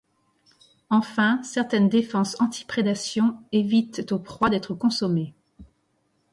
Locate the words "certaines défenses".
1.43-2.35